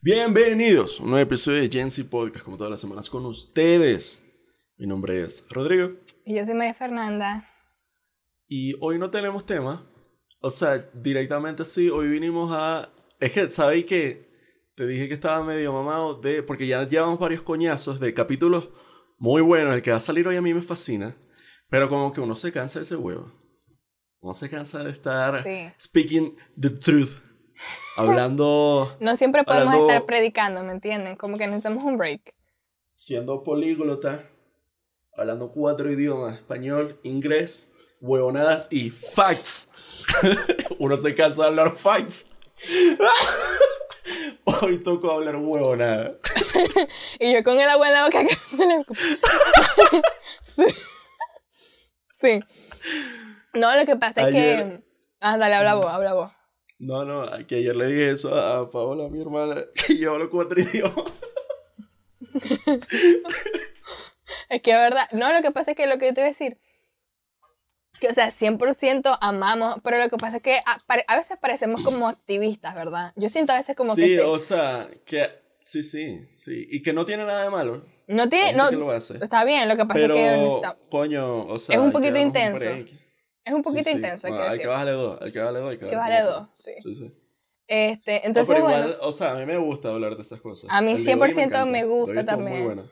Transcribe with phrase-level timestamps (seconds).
[0.00, 4.22] Bienvenidos a un nuevo episodio de Gensi Podcast, como todas las semanas con ustedes.
[4.76, 5.88] Mi nombre es Rodrigo.
[6.26, 7.48] Y yo soy María Fernanda.
[8.46, 9.90] Y hoy no tenemos tema.
[10.40, 12.92] O sea, directamente sí, hoy vinimos a...
[13.20, 14.28] Es que, ¿sabéis que
[14.74, 16.42] Te dije que estaba medio mamado de...
[16.42, 18.70] Porque ya llevamos varios coñazos de capítulos
[19.18, 19.74] muy buenos.
[19.74, 21.16] El que va a salir hoy a mí me fascina.
[21.68, 23.32] Pero como que uno se cansa de ese huevo.
[24.20, 25.44] Uno se cansa de estar
[25.80, 27.18] speaking the truth.
[27.96, 28.96] Hablando.
[29.00, 31.16] no siempre podemos estar predicando, ¿me entienden?
[31.16, 32.32] Como que necesitamos un break.
[32.94, 34.24] Siendo políglota,
[35.16, 39.68] hablando cuatro idiomas: español, inglés, huevonadas y facts.
[40.78, 42.26] Uno se cansa de hablar facts.
[44.44, 46.16] Hoy tocó hablar huevonadas.
[47.20, 48.34] y yo con el agua en la boca que
[50.46, 50.64] sí.
[52.20, 52.40] sí.
[53.54, 54.82] No, lo que pasa es que.
[55.20, 56.32] Ah, dale, habla vos, habla vos.
[56.78, 60.60] No, no, que ayer le dije eso a Paola, mi hermana, que yo hablo cuatro
[60.60, 61.12] idiomas.
[64.48, 65.08] es que es verdad.
[65.12, 66.58] No, lo que pasa es que lo que yo te voy a decir,
[67.98, 72.08] que o sea, 100% amamos, pero lo que pasa es que a, veces parecemos como
[72.08, 73.12] activistas, ¿verdad?
[73.16, 74.02] Yo siento a veces como que...
[74.02, 75.28] Sí, o sea, que...
[75.64, 76.66] Sí, sí, sí.
[76.70, 77.84] Y que no tiene nada de malo.
[78.06, 78.54] No tiene...
[78.54, 80.60] No, está bien, lo que pasa es que...
[80.90, 81.76] Coño, o sea...
[81.76, 82.64] Es un poquito intenso.
[82.64, 84.52] Es un poquito intenso, hay que decir.
[84.52, 85.70] Hay que bajarle dos, hay que bajarle dos.
[85.70, 86.72] Hay que bajarle dos, sí.
[86.78, 87.12] Sí, sí.
[87.68, 90.70] Este, entonces, pero igual, o sea, a mí me gusta hablar de esas cosas.
[90.72, 92.56] A mí 100% me, gusta también.
[92.56, 92.82] Muy buena.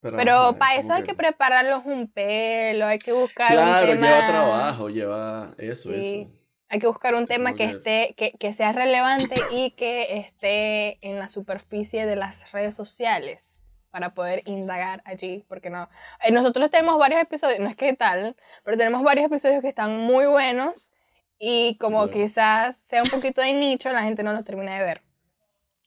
[0.00, 4.06] Pero, para eso hay que, prepararlos un pelo, hay que buscar un tema...
[4.06, 6.30] lleva trabajo, lleva eso, eso.
[6.68, 11.18] Hay que buscar un tema que, esté, que, que sea relevante y que esté en
[11.18, 13.60] la superficie de las redes sociales
[13.96, 15.88] para poder indagar allí, porque no.
[16.22, 19.96] Eh, nosotros tenemos varios episodios, no es que tal, pero tenemos varios episodios que están
[19.96, 20.92] muy buenos
[21.38, 25.02] y como quizás sea un poquito de nicho, la gente no los termina de ver.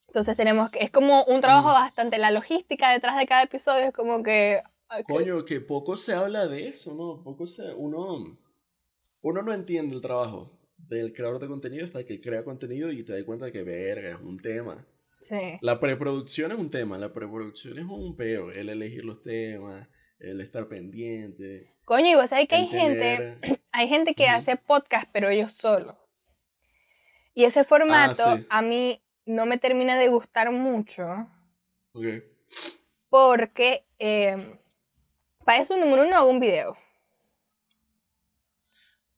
[0.10, 3.94] Entonces tenemos que, es como un trabajo bastante, la logística detrás de cada episodio es
[3.94, 4.60] como que...
[5.08, 7.24] Coño, que poco se habla de eso, ¿no?
[7.24, 8.40] Poco se, uno,
[9.22, 13.14] uno no entiende el trabajo del creador de contenido hasta que crea contenido y te
[13.14, 14.84] das cuenta de que verga, es un tema.
[15.62, 19.88] La preproducción es un tema, la preproducción es un peo, el elegir los temas,
[20.18, 21.76] el estar pendiente.
[21.86, 23.38] Coño, y vos sabés que hay gente,
[23.72, 26.00] hay gente que hace podcast, pero ellos solo.
[27.36, 31.28] Y ese formato ah, a mí no me termina de gustar mucho.
[33.10, 34.60] Porque em,
[35.46, 36.78] para eso, número uno, hago un video.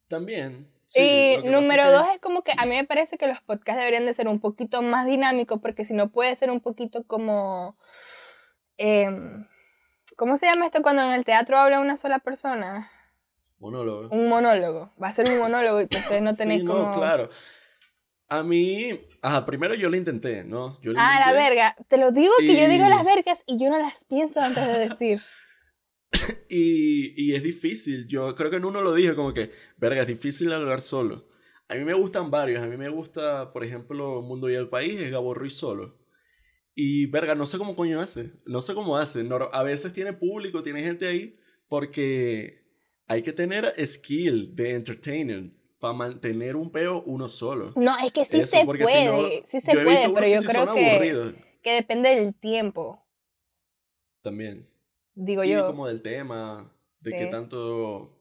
[0.08, 4.06] También y número dos es como que a mí me parece que los podcasts deberían
[4.06, 7.78] de ser un poquito más dinámicos porque si no puede ser un poquito como...
[8.78, 9.48] Em,
[10.18, 12.92] ¿Cómo se llama esto cuando en el teatro habla una sola persona?
[13.60, 14.10] Monólogo.
[14.10, 14.92] Un monólogo.
[15.02, 17.30] Va a ser un monólogo y entonces no tenéis sí, no, claro.
[18.32, 20.80] A mí, ajá, primero yo lo intenté, ¿no?
[20.96, 21.76] ah, la verga.
[21.90, 24.88] Te lo digo que yo digo las vergas y yo no las pienso antes de
[24.88, 25.22] decir.
[26.50, 28.08] y, y, es difícil.
[28.08, 31.28] Yo creo que en uno lo dije como que, verga, es difícil hablar solo.
[31.68, 32.64] A mí me gustan varios.
[32.64, 36.00] A mí me gusta, por ejemplo, Mundo y el País, es Gabo Ruiz solo.
[36.74, 38.32] Y, verga, no sé cómo coño hace.
[38.46, 39.28] No sé cómo hace.
[39.52, 41.38] a veces tiene público, tiene gente ahí,
[41.68, 42.64] porque
[43.08, 47.74] hay que tener skill de entertainer para mantener un peo uno solo.
[47.76, 49.44] No, es que sí se puede.
[49.48, 53.04] sí se puede, pero yo creo que, que depende del tiempo.
[54.22, 54.70] También.
[55.16, 55.66] Digo y yo.
[55.66, 58.16] como del tema, de qué tanto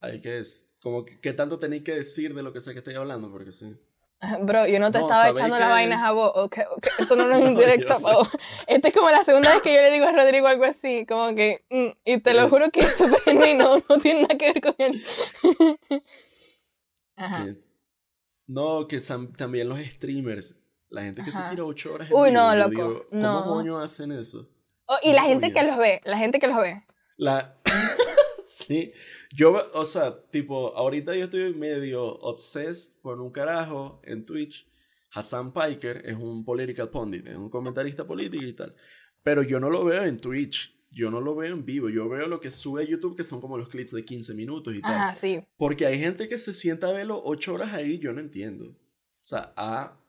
[0.00, 0.42] hay que,
[0.80, 3.76] como que, tanto tenéis que decir de lo que sea que estoy hablando, porque sí.
[4.40, 6.64] Bro, yo no te estaba echando las vainas a vos, okay,
[6.98, 8.28] eso no es un directo a vos.
[8.66, 11.34] Esta es como la segunda vez que yo le digo a Rodrigo algo así, como
[11.34, 14.62] que, mm, y te lo juro que es súper genuino, no tiene nada que ver
[14.62, 15.04] con él.
[17.16, 17.46] Ajá.
[18.46, 19.00] No, que
[19.36, 20.54] también los streamers,
[20.88, 23.06] la gente que se tira ocho horas en Uy, no, loco.
[23.10, 23.44] ¿Cómo no.
[23.44, 24.48] coño hacen eso?
[24.86, 26.84] Oh, y la gente que los ve, la gente que los ve.
[27.16, 27.58] La...
[28.46, 28.92] sí,
[29.34, 34.68] yo, o sea, tipo, ahorita yo estoy medio obses con un carajo en Twitch.
[35.10, 38.74] Hassan Piker es un political pundit, es un comentarista político y tal.
[39.22, 42.26] Pero yo no lo veo en Twitch, yo no lo veo en vivo, yo veo
[42.26, 44.94] lo que sube a YouTube, que son como los clips de 15 minutos y tal.
[44.94, 45.44] Ajá, sí.
[45.58, 48.70] Porque hay gente que se sienta a verlo 8 horas ahí, yo no entiendo.
[48.70, 48.74] O
[49.20, 50.00] sea, a,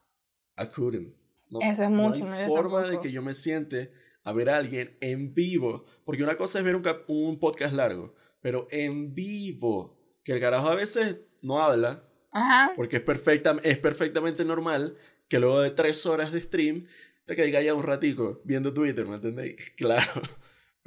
[0.56, 1.14] a couldn't.
[1.62, 3.92] Eso es mucho, no hay forma de que yo me siente
[4.24, 8.16] a ver a alguien en vivo, porque una cosa es ver un, un podcast largo,
[8.40, 12.74] pero en vivo, que el carajo a veces no habla, Ajá.
[12.76, 14.96] Porque es, perfecta, es perfectamente normal
[15.28, 16.86] que luego de tres horas de stream
[17.26, 19.72] te caiga ya un ratico viendo Twitter, ¿me entendéis?
[19.76, 20.22] Claro.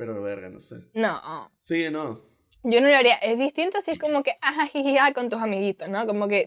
[0.01, 0.77] Pero verga, no sé.
[0.95, 1.53] No.
[1.59, 2.23] Sí, no.
[2.63, 3.17] Yo no lo haría.
[3.17, 6.07] Es distinto si es como que, ajá, jijija, con tus amiguitos, ¿no?
[6.07, 6.47] Como que...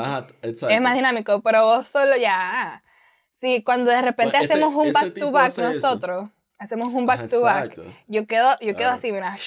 [0.00, 0.74] Ajá, exacto.
[0.74, 2.82] Es más dinámico, pero vos solo ya...
[3.40, 5.72] Sí, cuando de repente Bueno, este- hacemos un back to back hace eso.
[5.74, 7.94] nosotros, hacemos un Ajá, back to back, exacto.
[8.08, 8.94] yo quedo, yo quedo Claro.
[8.96, 9.38] así, mira,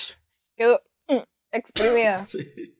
[0.55, 1.17] quedo mm,
[1.51, 2.25] exprimida.
[2.25, 2.77] Sí.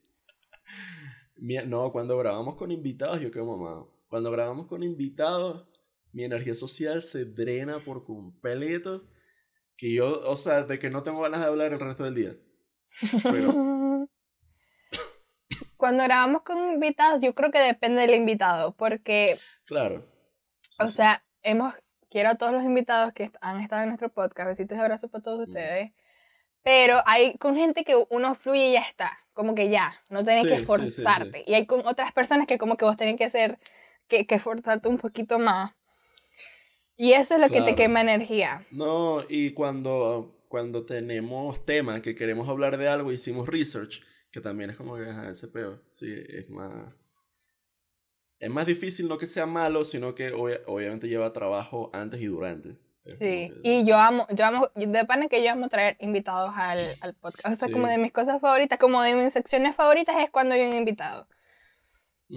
[1.68, 3.94] No, cuando grabamos con invitados, yo quedo mamado.
[4.08, 5.66] Cuando grabamos con invitados,
[6.14, 9.04] mi energía social se drena por completo.
[9.80, 12.36] Que yo, o sea, de que no tengo ganas de hablar el resto del día.
[13.24, 13.54] Pero,
[15.78, 20.06] Cuando grabamos con invitados, yo creo que depende del invitado, porque, claro.
[20.80, 21.74] o sea, hemos,
[22.10, 25.22] quiero a todos los invitados que han estado en nuestro podcast, besitos y abrazos para
[25.24, 25.52] todos Mm.
[25.52, 25.92] ustedes,
[26.64, 30.42] pero hay con gente que uno fluye y ya está, como que ya, no tenés
[30.44, 30.62] Sí, que sí, sí, sí.
[31.02, 33.58] esforzarte, y hay con otras personas que como que vos tenés que hacer,
[34.10, 35.72] que, que esforzarte un poquito más,
[37.00, 37.75] y eso es lo que te Claro.
[37.78, 38.66] quema energía.
[38.72, 44.01] No, y cuando, cuando tenemos temas que queremos hablar de algo, hicimos research,
[44.31, 46.94] que también es como que, ajá, ese peo, sí, es más...
[48.40, 52.25] Es más difícil no que sea malo, sino que obvia- obviamente lleva trabajo antes y
[52.28, 52.78] durante.
[53.04, 55.98] Es Sí, como que- y yo amo, yo amo, de pana que yo amo traer
[56.00, 57.48] invitados al, al podcast.
[57.54, 57.92] O sea, como Sí.
[57.94, 61.28] de mis cosas favoritas, como de mis secciones favoritas es cuando hay un invitado.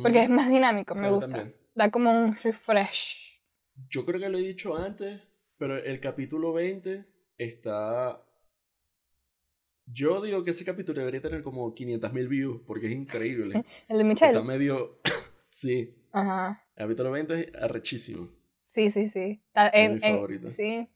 [0.03, 0.25] Porque Ujú.
[0.25, 1.29] es más dinámico, me gusta.
[1.29, 1.55] también.
[1.75, 3.31] Da como un refresh.
[3.89, 5.21] Yo creo que lo he dicho antes,
[5.59, 7.07] pero el capítulo 20
[7.39, 8.23] está...
[9.87, 13.65] Yo digo que ese capítulo debería tener como 500.000 views, porque es increíble.
[13.89, 14.33] El de Michelle.
[14.33, 15.01] Está medio...
[15.49, 16.65] sí, Ajá.
[16.77, 18.31] el capítulo 20 es arrechísimo.
[18.61, 19.43] Sí, sí, sí.
[19.49, 20.51] Está Es en, mi en- favorito.
[20.51, 20.89] sí.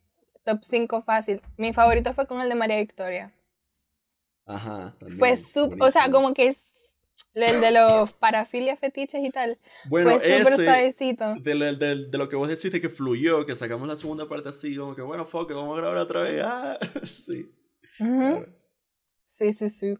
[0.45, 1.43] Top 5 fácil.
[1.59, 3.35] Mi favorito fue con el de María Victoria.
[4.47, 5.19] Ajá, también.
[5.19, 6.57] Fue súper, o sea, como que
[7.45, 9.59] el de los parafilias fetiches y tal.
[9.89, 11.35] Bueno, fue súper suavecito.
[11.37, 14.49] de, lo- de- de lo que vos deciste que fluyó, que sacamos la segunda parte
[14.49, 16.41] así, como que bueno, fuck, vamos a grabar otra vez.
[16.45, 17.53] Ah, sí.
[19.29, 19.99] Sí, sí, sí.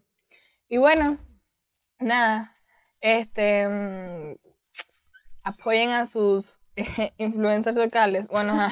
[0.69, 1.19] Y bueno,
[1.99, 2.57] nada,
[3.01, 4.35] este, mm,
[5.43, 6.59] apoyen a sus
[7.19, 8.27] influencers locales.
[8.29, 8.71] Bueno, ajá.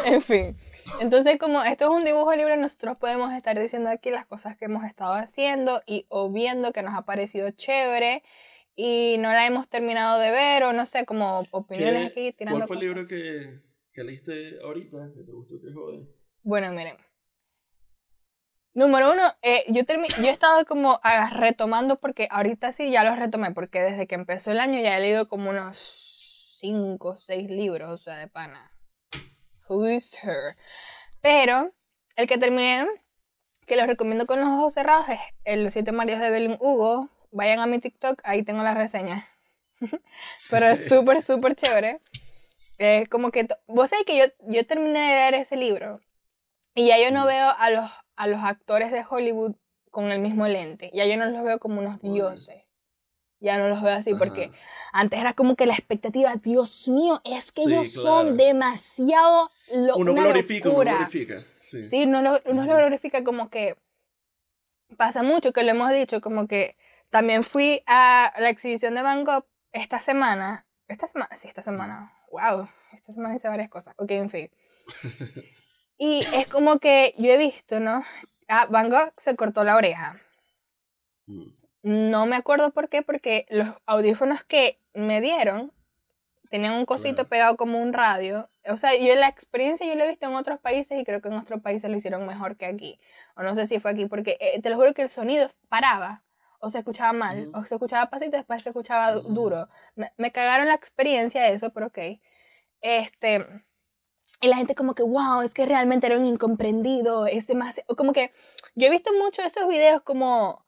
[0.05, 0.57] en fin.
[1.00, 4.66] Entonces, como esto es un dibujo libre, nosotros podemos estar diciendo aquí las cosas que
[4.66, 8.24] hemos estado haciendo y o viendo que nos ha parecido chévere
[8.75, 12.60] y no la hemos terminado de ver o no sé, como opiniones ¿Qué- aquí tirando
[12.60, 13.60] ¿Cuál fue el libro que,
[13.92, 15.12] que leíste ahorita?
[15.16, 16.07] Que te gustó que jode.
[16.44, 16.98] Bueno, miren.
[18.75, 23.19] Número uno, eh, yo, yo he estado como ah, retomando porque ahorita sí ya los
[23.19, 27.50] retomé porque desde que empezó el año ya he leído como unos 5 o 6
[27.51, 28.72] libros, o sea, de pana.
[29.68, 30.56] Who is her?
[31.21, 31.71] Pero
[32.15, 32.86] el que terminé,
[33.65, 37.10] que los recomiendo con los ojos cerrados, es el Los Siete Maridos de Belén Hugo.
[37.31, 39.27] Vayan a mi TikTok, ahí tengo la reseña.
[40.50, 42.01] Pero es súper, súper chévere.
[42.77, 46.01] Es como que, vos sabés que yo, yo terminé de leer ese libro
[46.75, 49.56] y ya yo no veo a los, a los actores de Hollywood
[49.92, 50.89] con el mismo lente.
[50.94, 52.62] Ya yo no los veo como unos dioses.
[53.44, 54.51] Ya no los veo así porque
[54.94, 58.07] antes era como que la expectativa, Dios mío, es que Sí, ellos claro.
[58.07, 61.44] son demasiado lo, Uno una glorifica, uno glorifica.
[61.60, 61.86] Sí.
[61.90, 63.75] Sí, uno lo, uno lo glorifica como que
[64.95, 66.78] pasa mucho, que lo hemos dicho, como que
[67.10, 70.66] también fui a la exhibición de Van Gogh esta semana.
[70.88, 72.13] Esta semana, sí, esta semana.
[72.32, 73.94] Wow, esta semana hice varias cosas.
[73.98, 74.50] Ok, en fin.
[75.96, 78.03] Y es como que yo he visto, ¿no?
[78.48, 80.20] Ah, Van Gogh se cortó la oreja.
[81.84, 85.72] No me acuerdo por qué, porque los audífonos que me dieron
[86.50, 87.30] tenían un cosito Claro.
[87.30, 88.50] pegado como un radio.
[88.70, 91.28] O sea, yo la experiencia yo la he visto en otros países y creo que
[91.30, 93.00] en otros países lo hicieron mejor que aquí.
[93.36, 96.24] O no sé si fue aquí, porque eh, te lo juro que el sonido paraba.
[96.60, 99.68] O se escuchaba mal, o se escuchaba pasito, después se escuchaba du- duro.
[99.96, 101.98] Me, me cagaron la experiencia de eso, pero ok.
[102.80, 103.46] Este,
[104.42, 108.13] y la gente como que, wow, es que realmente era un incomprendido, es demasiado, como
[108.13, 108.32] que
[108.75, 110.62] yo he visto mucho esos videos como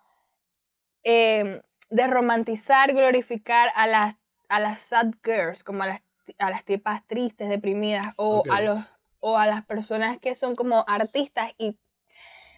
[1.05, 4.15] eh, de romantizar, glorificar a las,
[4.49, 6.01] a las sad girls, como a las,
[6.39, 8.83] a las tipas tristes, deprimidas, o, a los,
[9.21, 11.77] o a las personas que son como artistas y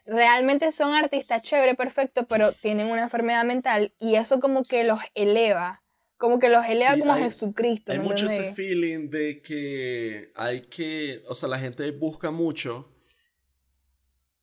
[0.05, 4.99] realmente son artistas chévere, perfecto, pero tienen una enfermedad mental y eso como que los
[5.15, 5.83] eleva,
[6.17, 7.91] como que los eleva Sí, como hay- Jesucristo.
[7.91, 12.89] Hay ¿me mucho ese feeling de que hay que, o sea, la gente busca mucho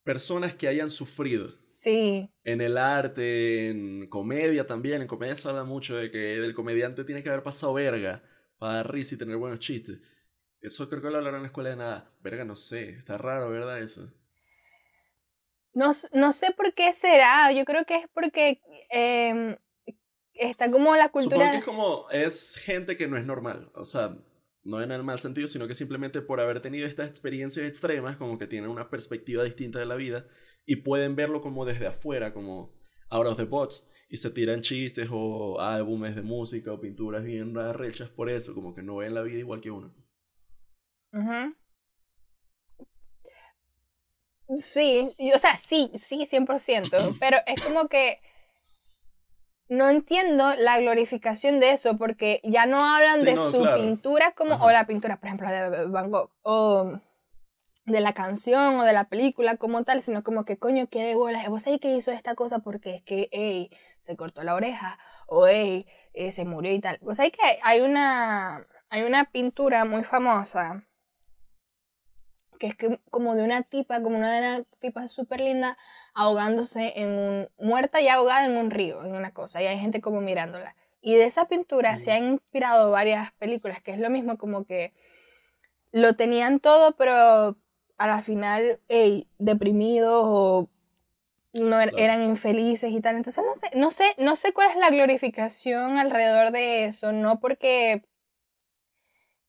[0.05, 5.03] personas que hayan sufrido Sí, en el arte, en comedia también.
[5.03, 8.23] En comedia se habla mucho de que el comediante tiene que haber pasado verga
[8.59, 10.01] para dar risa y tener buenos chistes.
[10.61, 12.13] Eso creo que lo hablaron en la escuela de nada.
[12.23, 13.83] Verga, no sé, está raro, ¿verdad?
[13.83, 14.13] Eso.
[15.73, 19.57] No, no sé por qué será, yo creo que es porque em,
[20.35, 21.47] está como la cultura...
[21.47, 24.17] Supongo que es como, es gente que no es normal, o sea,
[24.65, 28.39] no en el mal sentido, sino que simplemente por haber tenido estas experiencias extremas, como
[28.39, 30.27] que tienen una perspectiva distinta de la vida
[30.65, 32.75] y pueden verlo como desde afuera, como
[33.11, 37.55] out of the box, y se tiran chistes o álbumes de música o pinturas bien
[37.75, 39.95] rechas por eso, como que no ven la vida igual que uno.
[44.61, 48.19] Sí, o sea, sí, sí, 100%, pero es como que
[49.69, 54.71] no entiendo la glorificación de eso porque ya no hablan de su pintura como, o
[54.71, 57.01] la pintura, por ejemplo, de Van Gogh, o
[57.87, 61.15] de la canción o de la película como tal, sino como que coño, qué de
[61.15, 64.99] bolas, vos sabés que hizo esta cosa porque es que, hey, se cortó la oreja,
[65.27, 66.99] o hey, eh, se murió y tal.
[67.03, 70.87] Vos sabés que hay una, hay una pintura muy famosa
[72.59, 75.77] que es que, como de una tipa, como una de una tipa súper linda,
[76.15, 80.01] ahogándose en un, muerta y ahogada en un río, en una cosa, y hay gente
[80.01, 80.77] como mirándola.
[81.01, 84.95] Y de esa pintura se han inspirado varias películas, que es lo mismo como que
[85.93, 87.57] lo tenían todo, pero
[87.99, 90.69] a la final, hey, deprimidos o
[91.61, 93.17] no er, eran infelices y tal.
[93.17, 97.39] Entonces no sé, no sé, no sé cuál es la glorificación alrededor de eso, no
[97.39, 98.05] porque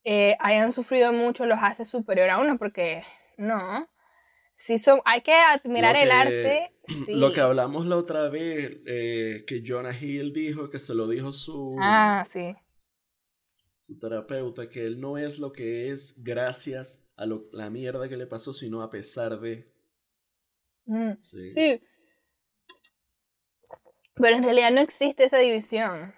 [0.05, 3.03] eh, hayan sufrido mucho los hace superior a uno, porque
[3.37, 3.89] no.
[4.55, 6.71] Sí son, hay que admirar el arte.
[7.09, 11.33] Lo que hablamos la otra vez, eh, que Jonah Hill dijo, que se lo dijo
[11.33, 12.55] su, ah, sí.
[13.81, 18.15] su terapeuta, que él no es lo que es gracias a lo, la mierda que
[18.15, 19.67] le pasó, sino a pesar de...
[20.85, 21.51] Mm, sí.
[21.51, 21.81] sí.
[24.13, 26.13] Pero en realidad no existe esa división.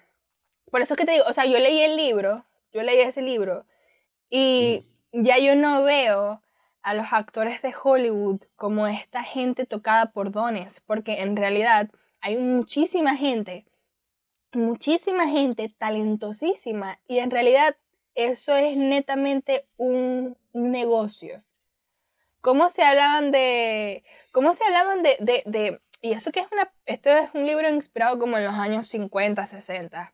[0.70, 3.22] Por eso es que te digo, o sea, yo leí el libro, yo leí ese
[3.22, 3.66] libro
[4.30, 6.42] y ya yo no veo
[6.82, 11.90] a los actores de Hollywood como esta gente tocada por dones, porque en realidad
[12.22, 13.66] hay muchísima gente,
[14.54, 17.76] muchísima gente talentosísima y en realidad
[18.16, 21.44] eso es netamente un negocio.
[22.42, 26.72] ¿Cómo se hablaban de, cómo se hablaban de, de, de, y eso que es una,
[26.86, 30.14] esto es un libro inspirado como en los años 50, 60,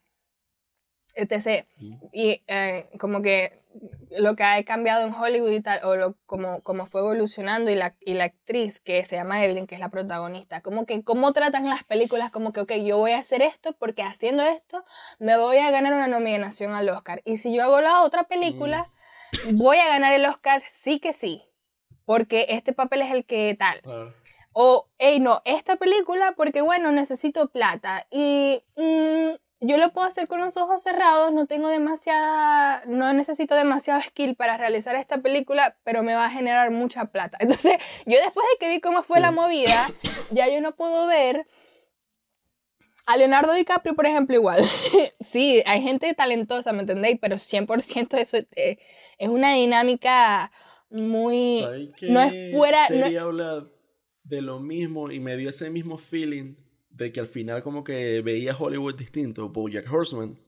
[1.14, 1.66] etc.
[2.12, 3.64] Y eh, como que
[4.18, 7.74] lo que ha cambiado en Hollywood y tal, o lo, como, como fue evolucionando y
[7.74, 11.32] la, y la actriz que se llama Evelyn, que es la protagonista, como que cómo
[11.32, 14.84] tratan las películas, como que, ok, yo voy a hacer esto porque haciendo esto
[15.18, 17.22] me voy a ganar una nominación al Oscar.
[17.24, 18.90] Y si yo hago la otra película,
[19.46, 19.56] mm.
[19.56, 21.42] voy a ganar el Oscar sí que sí,
[22.04, 23.80] porque este papel es el que tal.
[24.56, 28.06] O, hey, no, esta película porque, bueno, necesito plata.
[28.08, 33.54] Y mm, yo lo puedo hacer con los ojos cerrados, no tengo demasiada, no necesito
[33.54, 37.38] demasiado skill para realizar esta película, pero me va a generar mucha plata.
[37.40, 39.90] Entonces, yo después de que vi cómo fue la movida,
[40.30, 41.46] ya yo no puedo ver
[43.06, 44.64] a Leonardo DiCaprio, por ejemplo, igual.
[45.20, 47.18] sí, hay gente talentosa, ¿me entendéis?
[47.20, 48.78] Pero 100% eso eh,
[49.18, 50.50] es una dinámica
[50.90, 51.64] muy...
[52.02, 52.86] No es fuera...
[52.86, 53.68] Sería hablar
[54.22, 56.54] de lo mismo y me dio ese mismo feeling
[56.96, 59.52] de que al final como que veía Hollywood distinto.
[59.70, 60.38] Jack Horseman,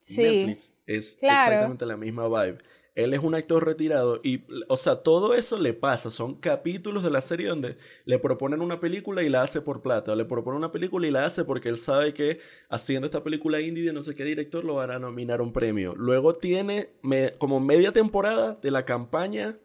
[0.00, 2.58] sí, Netflix, es exactamente la misma vibe.
[2.94, 6.12] Él es un actor retirado y, o sea, todo eso le pasa.
[6.12, 10.12] Son capítulos de la serie donde le proponen una película y la hace por plata.
[10.12, 13.60] O le proponen una película y la hace porque él sabe que haciendo esta película
[13.60, 15.96] indie de no sé qué director lo van a nominar un premio.
[15.96, 16.90] Luego tiene
[17.38, 19.58] como media temporada de la campaña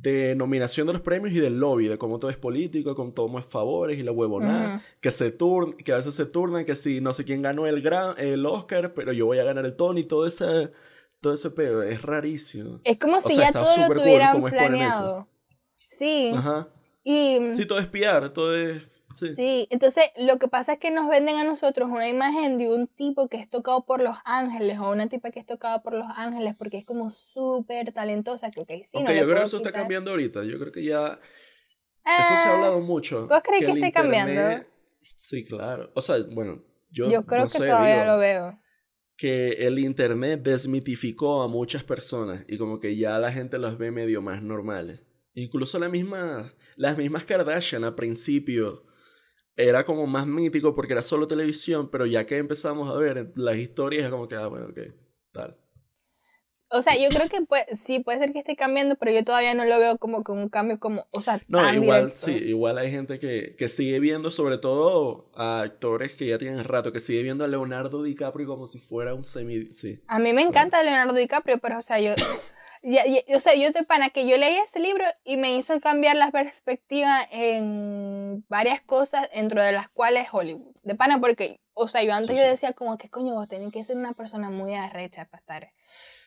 [0.00, 3.38] de nominación de los premios y del lobby, de cómo todo es político, cómo todo
[3.38, 7.00] es favores y la huevonada, que se turn, que a veces se turnan, que si
[7.00, 10.04] no sé quién ganó el gran, el Oscar, pero yo voy a ganar el Tony,
[10.04, 10.72] todo ese,
[11.20, 12.80] todo ese pedo, es rarísimo.
[12.84, 15.26] Es como si ya todo lo tuvieran planeado.
[15.86, 16.32] Sí.
[16.36, 16.68] Ajá.
[17.02, 17.52] Y...
[17.52, 18.82] Sí, todo es piar, todo es
[19.14, 19.68] Sí.
[19.70, 23.28] entonces lo que pasa es que nos venden a nosotros una imagen de un tipo
[23.28, 26.54] que es tocado por los ángeles o una tipa que es tocada por los ángeles
[26.58, 28.50] porque es como súper talentosa.
[28.50, 30.44] Que, okay, sí, yo creo que eso está cambiando ahorita.
[30.44, 31.06] Yo creo que ya.
[31.08, 33.26] eso se ha ah, hablado mucho.
[33.26, 34.64] ¿Vos crees que, esté cambiando?
[35.16, 35.90] Sí, claro.
[35.94, 37.08] O sea, bueno, yo.
[37.10, 38.58] Yo creo que todavía lo veo.
[39.16, 43.90] Que el internet desmitificó a muchas personas y como que ya la gente los ve
[43.92, 45.00] medio más normales.
[45.34, 48.84] Incluso la misma, las mismas Kardashian al principio
[49.56, 53.56] era como más mítico porque era solo televisión, pero ya que empezamos a ver las
[53.56, 54.78] historias, es como que, ah, bueno, ok,
[55.32, 55.56] tal.
[56.70, 59.64] O sea, yo creo que sí, puede ser que esté cambiando, pero yo todavía no
[59.64, 63.20] lo veo como que un cambio como, o sea, No, igual, sí, igual hay gente
[63.20, 67.44] que, que, sigue viendo, sobre todo a actores que ya tienen rato, que sigue viendo
[67.44, 69.70] a Leonardo DiCaprio como si fuera un semi...
[69.70, 70.00] Sí.
[70.08, 72.14] A mí me encanta Leonardo DiCaprio, pero, o sea, yo...
[72.84, 76.30] o sea, yo te pana que yo leí ese libro y me hizo cambiar la
[76.30, 80.74] perspectiva en varias cosas dentro de las cuales Hollywood.
[80.82, 83.84] De pana, porque, o sea, yo antes yo decía como que coño, vos tenés que
[83.84, 85.72] ser una persona muy arrecha para estar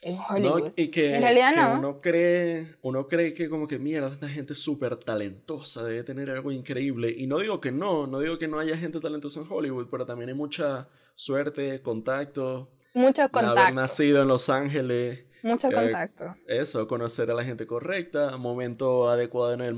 [0.02, 0.72] en Hollywood.
[0.76, 1.78] y que, en realidad no.
[1.78, 6.52] Uno cree, uno cree que como que mierda, esta gente súper talentosa, debe tener algo
[6.52, 7.14] increíble.
[7.16, 10.08] Y no digo que no, no digo que no haya gente talentosa en Hollywood, pero
[10.08, 12.72] también hay mucha suerte, contacto.
[12.96, 13.60] Muchos contactos.
[13.60, 15.27] Haber nacido en Los Ángeles.
[15.44, 16.36] Mucho contacto.
[16.48, 19.78] Eso, conocer a la gente correcta, momento adecuado en el,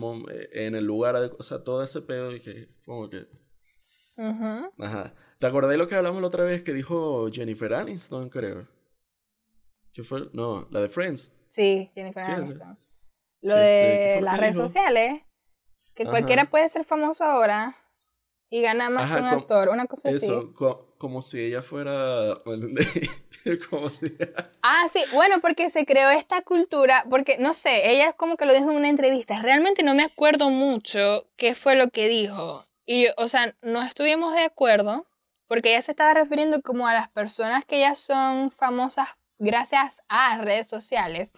[0.52, 3.28] en el lugar adecuado, o sea, todo ese pedo y que, como que...
[4.18, 5.14] Ajá.
[5.40, 8.68] ¿Te acordás de lo que hablamos la otra vez que dijo Jennifer Aniston, creo?
[9.94, 10.30] ¿Qué fue?
[10.34, 11.32] No, la de Friends.
[11.48, 12.78] Sí, Jennifer Aniston.
[13.42, 15.22] Lo este, de las redes sociales,
[15.96, 17.78] que cualquiera puede ser famoso ahora
[18.50, 20.26] y gana más que un actor, una cosa así.
[20.26, 20.54] Eso,
[20.98, 22.34] como si ella fuera...
[24.62, 28.46] Ah, sí, bueno, porque se creó esta cultura, porque no sé, ella es como que
[28.46, 32.66] lo dijo en una entrevista, realmente no me acuerdo mucho qué fue lo que dijo.
[32.86, 35.06] Y, o sea, no estuvimos de acuerdo,
[35.48, 40.38] porque ella se estaba refiriendo como a las personas que ya son famosas gracias a
[40.40, 41.34] redes sociales,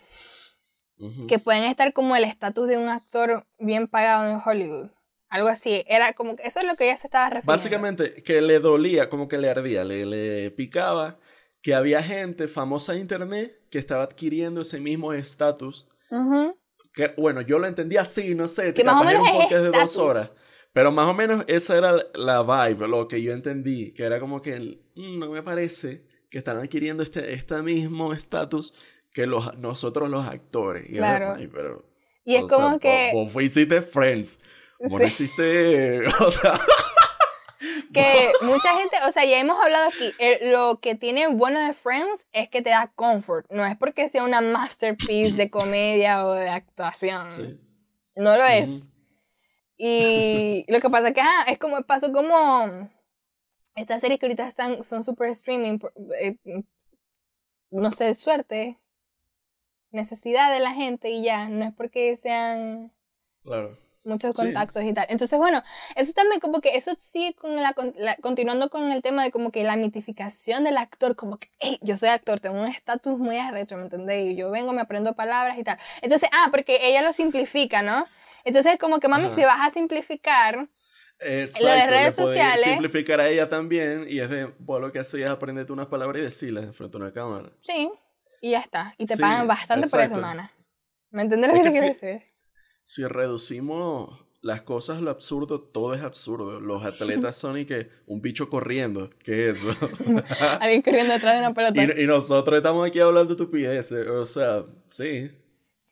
[1.27, 4.91] que pueden estar como el estatus de un actor bien pagado en Hollywood.
[5.29, 7.51] Algo así, era como que eso es lo que ella se estaba refiriendo.
[7.51, 11.17] Básicamente, que le dolía, como que le ardía, le, le picaba
[11.61, 15.87] que había gente famosa en internet que estaba adquiriendo ese mismo estatus.
[16.93, 19.97] que Bueno, yo lo entendía así, no sé, te capaz era un podcast de dos
[19.97, 20.31] horas.
[20.73, 24.41] Pero más o menos esa era la vibe, lo que yo entendí, que era como
[24.41, 28.73] que mm, no me parece que están adquiriendo este, este mismo estatus
[29.11, 30.85] que los, nosotros los actores.
[30.89, 31.35] Y claro.
[31.51, 31.85] pero,
[32.23, 33.11] y es como que...
[33.13, 34.39] Vos, vos hiciste Friends.
[34.79, 36.03] Vos hiciste...
[36.19, 36.59] O sea...
[37.93, 42.25] que mucha gente, o sea, ya hemos hablado aquí, lo que tiene bueno de Friends
[42.31, 46.49] es que te da comfort, no es porque sea una masterpiece de comedia o de
[46.49, 47.59] actuación.
[48.15, 48.69] No lo es.
[49.77, 52.89] Y lo que pasa es que es como pasó como
[53.75, 55.79] estas series que ahorita están son super streaming,
[56.19, 56.37] eh,
[57.69, 58.79] no sé, suerte,
[59.91, 62.91] necesidad de la gente y ya, no es porque sean
[63.43, 65.05] Claro muchos contactos y tal.
[65.09, 65.63] Entonces, bueno,
[65.95, 67.73] eso también como que eso sigue con la,
[68.21, 71.97] continuando con el tema de como que la mitificación del actor, como que, hey, yo
[71.97, 74.31] soy actor, tengo un estatus muy arrecho, ¿me entendés?
[74.31, 75.77] Y yo vengo, me aprendo palabras y tal.
[76.01, 78.05] Entonces, ah, porque ella lo simplifica, ¿no?
[78.43, 80.67] Entonces, como que, mami, si vas a simplificar...
[81.23, 82.63] Exacto, lo de redes sociales.
[82.63, 86.19] simplificar a ella también y es de, vos lo que haces es aprenderte unas palabras
[86.19, 87.51] y decirlas frente a una cámara.
[87.61, 87.91] Sí,
[88.41, 88.95] y ya está.
[88.97, 90.51] Y te pagan bastante por esa semana.
[91.11, 92.30] ¿Me entiendes lo que, quiero decir?
[92.83, 96.59] Si reducimos las cosas a lo absurdo, todo es absurdo.
[96.59, 99.69] Los atletas son y que un bicho corriendo, ¿qué es eso?
[100.59, 101.99] Alguien corriendo detrás de una pelota.
[101.99, 105.31] Y, nosotros estamos aquí hablando de estupideces, o sea, sí.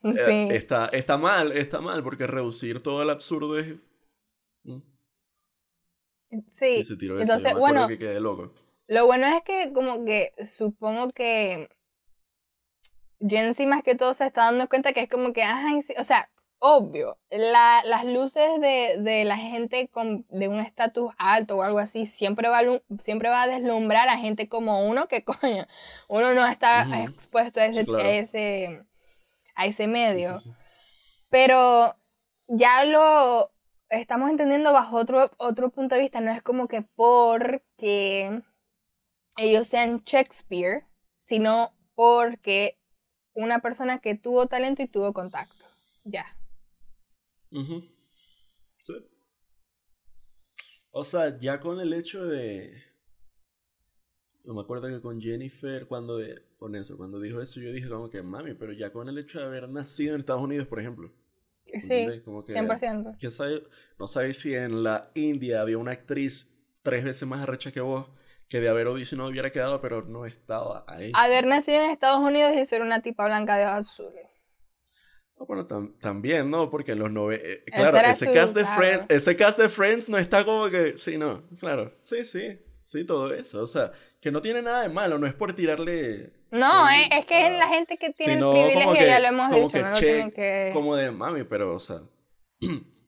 [0.04, 3.75] Eh, está, está mal, está mal, porque reducir todo al absurdo es...
[4.63, 4.80] Mm.
[6.52, 8.54] Sí, sí entonces, bueno, que loco.
[8.88, 11.69] lo bueno es que como que supongo que
[13.19, 16.30] Jensi más que todo se está dando cuenta que es como que, ay, o sea,
[16.60, 22.50] obvio, las luces de, la gente con, de un estatus alto o algo así siempre
[22.50, 25.65] va, a, siempre va a deslumbrar a gente como uno que, coño,
[26.08, 27.86] uno no está expuesto a ese,
[28.19, 28.86] ese,
[29.56, 30.34] a ese medio.
[31.30, 31.95] Pero
[32.48, 33.52] ya lo
[33.89, 38.41] estamos entendiendo bajo otro, otro punto de vista, no es como que porque
[39.38, 40.86] ellos sean Shakespeare,
[41.17, 42.78] sino porque
[43.34, 45.65] una persona que tuvo talento y tuvo contacto.
[46.04, 46.26] Ya.
[47.52, 48.94] Sí.
[50.92, 52.84] O sea, ya con el hecho de...
[54.44, 56.18] No me acuerdo que con Jennifer, cuando
[56.58, 59.40] con eso, cuando dijo eso, yo dije como que, mami, pero ya con el hecho
[59.40, 61.12] de haber nacido en Estados Unidos, por ejemplo.
[61.80, 63.30] Sí, como que, 100%.
[63.30, 63.64] sabe,
[64.00, 68.08] no sabes si en la India había una actriz tres veces más arrecha que vos,
[68.48, 71.12] que de haber audicionado hubiera quedado, pero no estaba ahí.
[71.14, 74.38] Haber nacido en Estados Unidos y ser una tipa blanca de ojos azules
[75.47, 75.65] bueno,
[76.02, 76.69] también, ¿no?
[76.69, 77.41] Porque los nove...
[77.43, 81.17] Eh, claro, ese cast de Friends, ese cast de Friends no está como que, sí,
[81.17, 85.17] no, claro, sí, sí, sí, todo eso, o sea, que no tiene nada de malo,
[85.17, 86.34] no es por tirarle...
[86.52, 89.82] No, eh, es que es la gente que tiene el privilegio, ya lo hemos dicho,
[89.82, 90.71] no lo tienen que...
[90.73, 92.02] Como de mami, pero, o sea...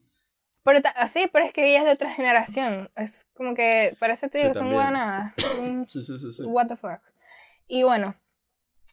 [0.63, 0.79] Pero,
[1.11, 4.53] sí, pero es que ella es de otra generación, es como que, parece que sí,
[4.53, 5.33] son nada.
[5.87, 6.43] sí, sí, sí, sí.
[6.45, 7.01] What the fuck.
[7.65, 8.15] Y bueno,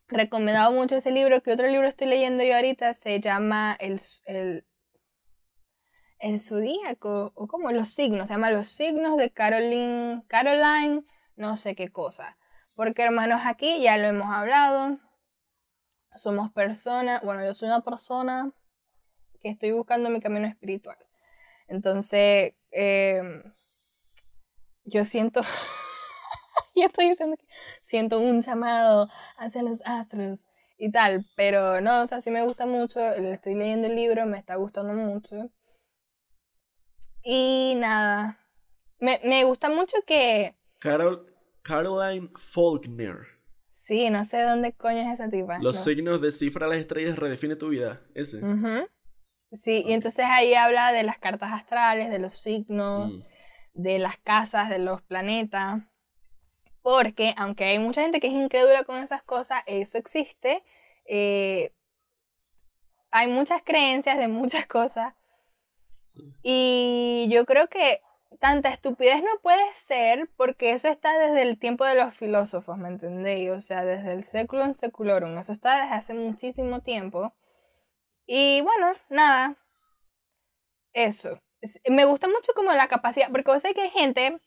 [0.08, 1.42] recomendado mucho ese libro.
[1.42, 2.94] que otro libro estoy leyendo yo ahorita?
[2.94, 4.64] Se llama El, el,
[6.40, 11.04] Zodíaco, o como Los Signos, se llama Los Signos de Caroline, Caroline,
[11.36, 12.38] no sé qué cosa.
[12.74, 14.98] Porque hermanos, aquí ya lo hemos hablado.
[16.14, 18.52] Somos personas, bueno, yo soy una persona
[19.40, 20.96] que estoy buscando mi camino espiritual.
[21.68, 23.42] Entonces, em,
[24.84, 25.42] yo siento,
[26.80, 27.46] yo estoy diciendo que
[27.82, 30.46] siento un llamado hacia los astros
[30.78, 34.38] y tal, pero no, o sea, sí me gusta mucho, estoy leyendo el libro, me
[34.38, 35.50] está gustando mucho.
[37.22, 38.38] Y nada,
[39.00, 40.56] me, me gusta mucho que...
[40.78, 41.26] Carol,
[41.62, 43.38] Caroline Faulkner.
[43.68, 45.58] Sí, no sé dónde coño es esa tipa.
[45.60, 48.40] Los signos de cifra las estrellas redefine tu vida, ese.
[49.52, 53.22] Sí, y entonces ahí habla de las cartas astrales, de los signos, mm.
[53.72, 55.82] de las casas, de los planetas.
[56.82, 60.64] Porque aunque hay mucha gente que es incrédula con esas cosas, eso existe.
[61.04, 61.72] Eh,
[63.10, 65.14] hay muchas creencias de muchas cosas.
[66.42, 68.00] Y yo creo que
[68.40, 72.88] tanta estupidez no puede ser porque eso está desde el tiempo de los filósofos, ¿me
[72.88, 73.50] entendéis?
[73.50, 75.38] O sea, desde el século en seculorum.
[75.38, 77.34] Eso está desde hace muchísimo tiempo.
[78.26, 79.56] Y bueno, nada.
[80.92, 81.40] Eso.
[81.88, 84.40] Me gusta mucho como la capacidad, porque sé que hay gente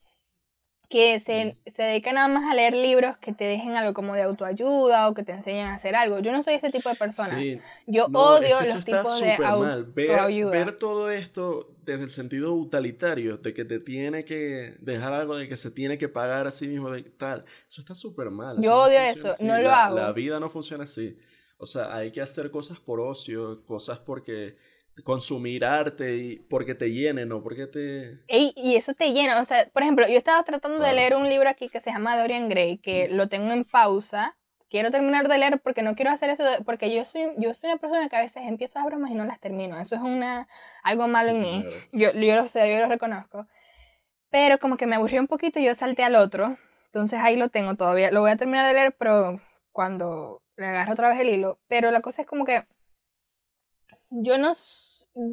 [0.91, 4.23] que se, se dedica nada más a leer libros que te dejen algo como de
[4.23, 6.19] autoayuda o que te enseñen a hacer algo.
[6.19, 7.39] Yo no soy ese tipo de personas.
[7.87, 10.51] Yo odio los tipos de autoayuda.
[10.51, 15.47] Ver, todo esto desde el sentido utilitario, de que te tiene que dejar algo, de
[15.47, 18.57] que se tiene que pagar a sí mismo, de tal, eso está súper mal.
[18.61, 19.95] Yo odio eso, no lo hago.
[19.95, 21.17] La vida no funciona así.
[21.57, 24.57] O sea, hay que hacer cosas por ocio, cosas porque
[25.03, 28.19] consumir arte y porque te llene, no porque te...
[28.27, 31.49] y eso te llena, o sea, por ejemplo, yo estaba tratando de leer un libro
[31.49, 34.37] aquí que se llama Dorian Gray, que lo tengo en pausa,
[34.69, 37.79] quiero terminar de leer porque no quiero hacer eso, porque yo soy, yo soy una
[37.79, 40.47] persona que a veces empiezo a bromas y no las termino, eso es una,
[40.83, 43.47] algo malo en mí, yo, yo lo sé, yo lo reconozco,
[44.29, 47.49] pero como que me aburrió un poquito y yo salté al otro, entonces ahí lo
[47.49, 51.29] tengo todavía, lo voy a terminar de leer, pero cuando le agarro otra vez el
[51.29, 52.65] hilo, pero la cosa es como que
[54.11, 54.55] yo no,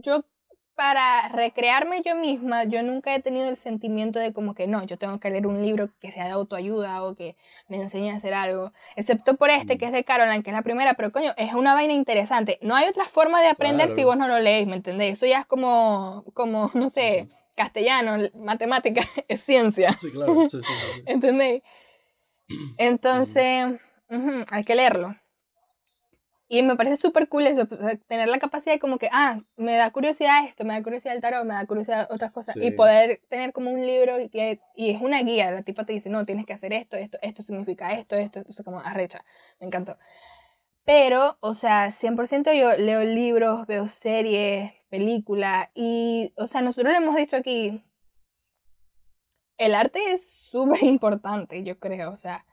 [0.02, 0.24] yo
[0.78, 4.96] para recrearme yo misma, yo nunca he tenido el sentimiento de como que no, yo
[4.96, 7.34] tengo que leer un libro que sea de autoayuda o que
[7.66, 10.62] me enseñe a hacer algo, excepto por este que es de Caroline, que es la
[10.62, 12.60] primera, pero coño, es una vaina interesante.
[12.62, 15.14] No hay otra forma de aprender si vos no lo leéis, ¿me entendéis?
[15.14, 19.98] Eso ya es como, como no sé, castellano, matemática, es ciencia.
[19.98, 21.64] Sí, claro, sí, sí, ¿Entendéis?
[22.78, 23.66] Entonces,
[24.50, 25.16] hay que leerlo.
[26.50, 27.66] Y me parece súper cool eso,
[28.06, 31.20] tener la capacidad de como que, ah, me da curiosidad esto, me da curiosidad el
[31.20, 32.56] tarot, me da curiosidad otras cosas.
[32.56, 35.92] Y poder tener como un libro y, que, y es una guía, la tipa te
[35.92, 39.22] dice, no, tienes que hacer esto, esto, esto significa esto, esto, entonces como arrecha,
[39.60, 39.98] me encantó.
[40.86, 46.98] Pero, o sea, 100% yo leo libros, veo series, películas y, o sea, nosotros le
[46.98, 47.84] hemos dicho aquí,
[49.58, 52.46] el arte es súper importante, yo creo, o sea,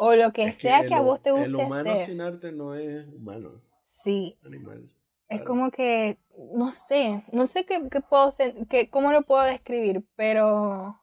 [0.00, 3.06] o lo que sea que, a vos te guste El humano sin arte no es
[3.08, 3.60] humano.
[3.84, 4.38] Sí.
[4.44, 4.90] Animal.
[5.28, 6.18] Es como que,
[6.54, 8.32] no sé, no sé qué, qué puedo,
[8.68, 11.00] qué, cómo lo puedo describir, pero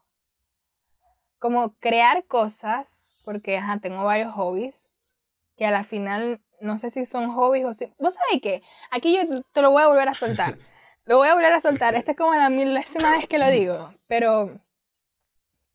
[1.40, 4.90] como crear cosas, porque ajá, tengo varios hobbies,
[5.56, 7.86] que a la final no sé si son hobbies o si...
[8.00, 10.58] Vos sabés qué, aquí yo te lo voy a volver a soltar.
[11.06, 13.94] lo voy a volver a soltar, esta es como la milésima vez que lo digo,
[14.08, 14.60] pero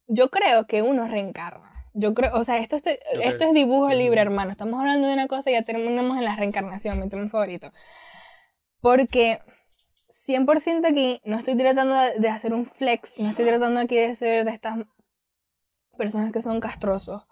[0.09, 1.72] yo creo que uno reencarna.
[1.95, 4.51] Yo creo, o sea, esto, es, esto es dibujo libre, hermano.
[4.51, 7.71] Estamos hablando de una cosa y ya terminamos en la reencarnación, mi tema favorito.
[8.81, 9.41] Porque
[10.27, 14.45] 100% aquí no estoy tratando de hacer un flex, no estoy tratando aquí de ser
[14.45, 14.79] de estas
[15.99, 17.25] personas que son castrosos.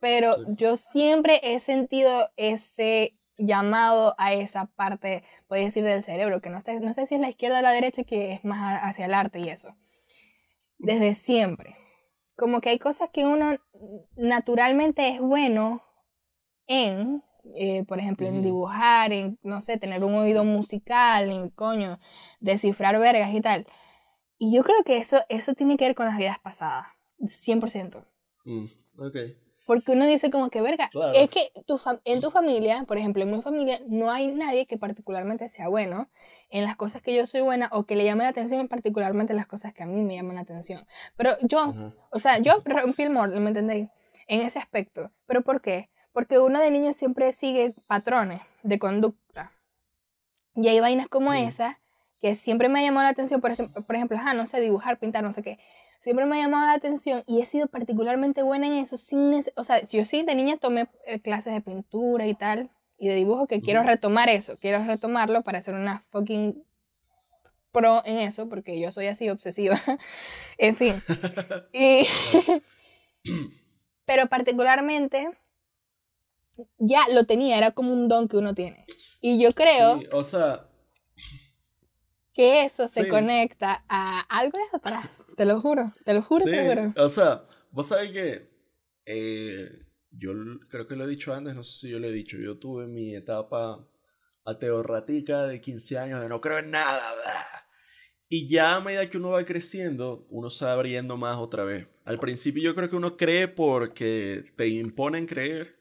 [0.00, 6.50] Pero yo siempre he sentido ese llamado a esa parte, a decir, del cerebro, que
[6.50, 9.06] no sé, no sé si es la izquierda o la derecha, que es más hacia
[9.06, 9.76] el arte y eso.
[10.78, 11.76] Desde siempre
[12.38, 13.56] como que hay cosas que uno
[14.16, 15.82] naturalmente es bueno
[16.68, 17.24] en,
[17.56, 21.98] eh, por ejemplo, en dibujar, en, no sé, tener un oído musical, en, coño,
[22.38, 23.66] descifrar vergas y tal.
[24.38, 26.86] Y yo creo que eso, eso tiene que ver con las vidas pasadas,
[27.18, 28.06] 100%.
[28.44, 28.66] Mm,
[28.98, 29.16] ok.
[29.68, 33.30] Porque uno dice como que, verga, es que tu en tu familia, por ejemplo, en
[33.30, 36.08] mi familia, no hay nadie que particularmente sea bueno
[36.48, 39.34] en las cosas que yo soy buena o que le llame la atención en particularmente
[39.34, 40.86] las cosas que a mí me llaman la atención.
[41.18, 43.90] Pero yo, o sea, yo rompí el molde, ¿me entendéis?
[44.26, 45.12] En ese aspecto.
[45.26, 45.90] ¿Pero por qué?
[46.14, 49.52] Porque uno de niño siempre sigue patrones de conducta.
[50.54, 51.78] Y hay vainas como esa
[52.22, 53.54] que siempre me ha llamado la atención, por,
[53.84, 55.58] por ejemplo, ah, no sé, dibujar, pintar, no sé qué
[56.08, 58.96] siempre me ha llamado la atención y he sido particularmente buena en eso.
[58.96, 63.08] Sin o sea, yo sí de niña tomé eh, clases de pintura y tal, y
[63.08, 66.64] de dibujo, que quiero retomar eso, quiero retomarlo para ser una fucking
[67.72, 69.78] pro en eso, porque yo soy así obsesiva.
[70.56, 70.94] en fin.
[71.74, 72.06] y,
[74.06, 75.28] pero particularmente
[76.78, 78.86] ya lo tenía, era como un don que uno tiene.
[79.20, 80.00] Y yo creo...
[80.00, 80.67] Sí, o sea...
[82.38, 85.26] que eso se conecta a algo de atrás.
[85.36, 87.04] Te lo juro, te lo juro, te lo juro.
[87.04, 88.48] O sea, vos sabés que
[89.06, 89.68] eh,
[90.12, 90.30] yo
[90.68, 92.86] creo que lo he dicho antes, no sé si yo lo he dicho, yo tuve
[92.86, 93.84] mi etapa
[94.44, 97.02] ateorratica de 15 años de no creo en nada.
[98.28, 101.88] Y ya a medida que uno va creciendo, uno se va abriendo más otra vez.
[102.04, 105.77] Al principio yo creo que uno cree porque te imponen creer.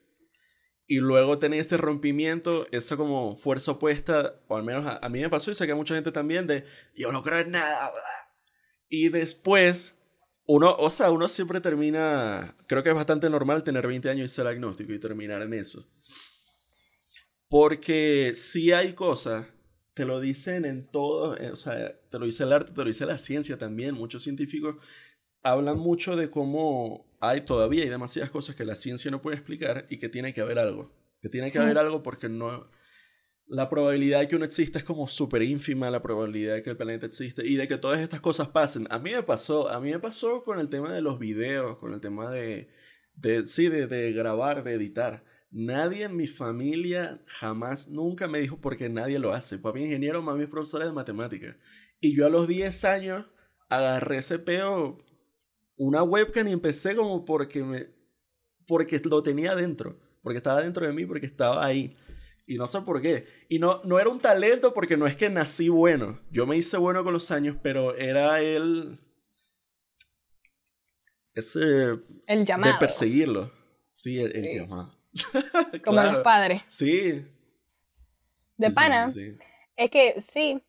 [0.87, 5.29] Y luego tener ese rompimiento, esa como fuerza opuesta, o al menos a, mí me
[5.29, 6.63] pasó y sé que a mucha gente también, de
[6.95, 7.91] yo no creo en nada.
[8.87, 9.95] Y después,
[10.45, 14.33] uno, o sea, uno siempre termina, creo que es bastante normal tener 20 años y
[14.33, 15.85] ser agnóstico y terminar en eso.
[17.49, 19.45] Porque si hay cosas
[19.97, 22.85] te lo dicen en todo, eh, o sea, te lo dice el arte, te lo
[22.85, 23.95] dice la ciencia también.
[23.95, 24.75] Muchos científicos
[25.51, 29.85] hablan mucho de cómo hay todavía hay demasiadas cosas que la ciencia no puede explicar
[29.89, 30.91] y que tiene que haber algo.
[31.21, 32.69] Que tiene que haber algo porque no
[33.47, 36.77] la probabilidad de que uno exista es como súper ínfima, la probabilidad de que el
[36.77, 38.87] planeta existe y de que todas estas cosas pasen.
[38.89, 41.93] A mí me pasó, a mí me pasó con el tema de los videos, con
[41.93, 42.69] el tema de,
[43.15, 45.23] de sí, de, de grabar, de editar.
[45.49, 49.57] Nadie en mi familia jamás, nunca me dijo porque nadie lo hace.
[49.57, 51.55] Papi ingeniero, mami es profesora de matemáticas.
[52.01, 53.25] Y yo a los 10 años
[53.69, 55.05] agarré ese peo,
[55.77, 57.87] una webcam y empecé como porque me,
[58.67, 61.95] porque lo tenía dentro, porque estaba dentro de mí, porque estaba ahí.
[62.45, 63.27] Y no sé por qué.
[63.49, 66.21] Y no, no era un talento porque no es que nací bueno.
[66.31, 68.99] Yo me hice bueno con los años, pero era el...
[71.33, 71.99] Ese...
[72.25, 72.73] El llamado.
[72.73, 73.51] De perseguirlo.
[73.91, 74.97] Sí, el llamado.
[75.83, 76.63] Como los padres.
[76.67, 77.21] Sí.
[78.55, 79.11] De pana.
[79.75, 80.61] es que sí.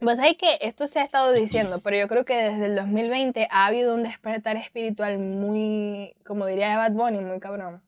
[0.00, 3.48] Pues hay que esto se ha estado diciendo, pero yo creo que desde el 2020
[3.50, 7.82] ha habido un despertar espiritual muy, como diría Bad Bunny, muy cabrón.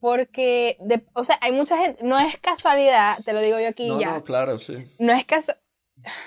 [0.00, 0.78] Porque,
[1.14, 4.12] o sea, hay mucha gente, no es casualidad, te lo digo yo aquí ya.
[4.12, 4.88] No, claro, sí.
[4.98, 5.62] No es casualidad.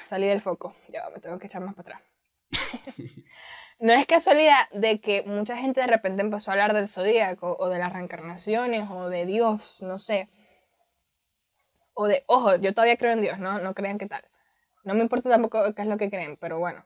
[0.06, 2.02] Salí del foco, ya me tengo que echar más para atrás.
[3.80, 7.68] No es casualidad de que mucha gente de repente empezó a hablar del zodíaco o
[7.68, 10.30] de las reencarnaciones o de Dios, no sé.
[11.94, 14.24] O de, ojo, yo todavía creo en Dios, no, no crean qué tal.
[14.84, 16.86] No me importa tampoco qué es lo que creen, pero bueno.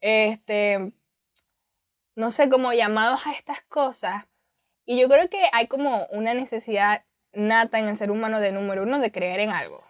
[0.00, 0.92] Este,
[2.14, 4.24] no sé, como llamados a estas cosas.
[4.84, 8.82] Y yo creo que hay como una necesidad nata en el ser humano de número
[8.82, 9.84] uno de creer en algo.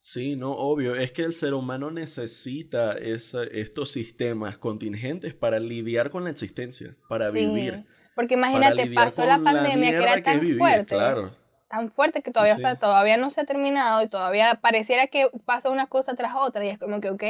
[0.00, 0.94] Sí, no, obvio.
[0.94, 7.30] Es que el ser humano necesita estos sistemas contingentes para lidiar con la existencia, para
[7.30, 7.84] sí, vivir.
[8.14, 10.96] Porque imagínate, pasó la pandemia que era tan fuerte.
[11.68, 15.86] Tan fuerte que todavía, todavía no se ha terminado y todavía pareciera que pasa una
[15.86, 16.64] cosa tras otra.
[16.64, 17.22] Y es como que, ok,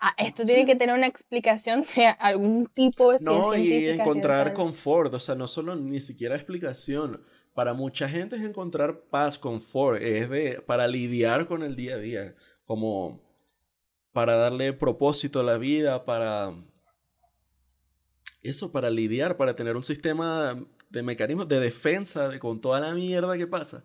[0.00, 5.14] ah, esto tiene que tener una explicación de algún tipo de No, y encontrar confort,
[5.14, 7.24] o sea, no solo ni siquiera explicación.
[7.54, 11.98] Para mucha gente es encontrar paz, confort, es de, para lidiar con el día a
[11.98, 12.34] día,
[12.66, 13.22] como
[14.12, 16.52] para darle propósito a la vida, para
[18.42, 20.56] eso, para lidiar, para tener un sistema
[20.90, 23.82] de mecanismos de defensa de, con toda la mierda que pasa.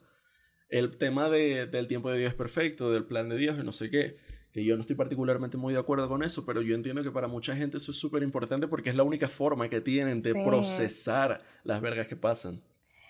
[0.70, 3.72] El tema de, del tiempo de Dios es perfecto, del plan de Dios y no
[3.72, 4.18] sé qué,
[4.52, 7.28] que yo no estoy particularmente muy de acuerdo con eso, pero yo entiendo que para
[7.28, 11.42] mucha gente eso es súper importante porque es la única forma que tienen de procesar
[11.64, 12.64] las vergas que pasan.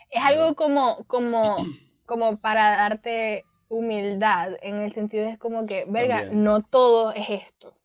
[0.09, 1.57] Es algo como, como,
[2.05, 7.75] como para darte humildad, en el sentido es como que, verga, no todo es esto.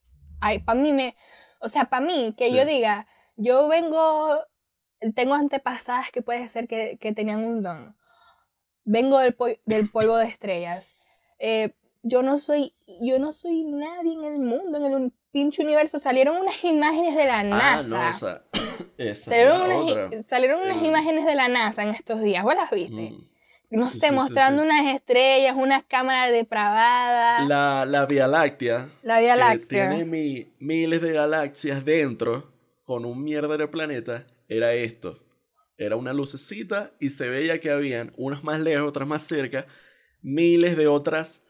[0.65, 1.17] para mí me,
[1.61, 4.39] o sea, para mí, que yo diga, yo vengo,
[5.15, 7.97] tengo antepasadas que puede ser que, que tenían un don.
[8.85, 10.97] Vengo del, del polvo de estrellas.
[11.39, 15.99] Eh, yo no soy, yo no soy nadie en el mundo, en el pinche universo.
[15.99, 18.09] Salieron unas imágenes de la NASA.
[18.09, 18.43] Ah,
[18.99, 23.11] no, salieron, unas, imágenes de la NASA en estos días, ¿vos las viste?
[23.11, 23.29] Mm.
[23.71, 27.47] No sé, mostrando unas estrellas, unas cámaras depravadas.
[27.47, 28.89] La, la Vía Láctea.
[29.03, 29.91] La Vía Láctea.
[29.91, 32.51] tiene miles de galaxias dentro,
[32.85, 35.25] con un mierda de planeta, era esto.
[35.77, 39.67] Era una lucecita y se veía que habían unas más lejos, otras más cerca,
[40.23, 41.43] miles de otras,